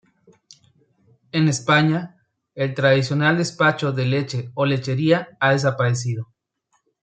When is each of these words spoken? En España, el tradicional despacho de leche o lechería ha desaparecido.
En 1.31 1.47
España, 1.47 2.25
el 2.55 2.73
tradicional 2.73 3.37
despacho 3.37 3.91
de 3.91 4.05
leche 4.07 4.49
o 4.55 4.65
lechería 4.65 5.37
ha 5.39 5.51
desaparecido. 5.51 6.33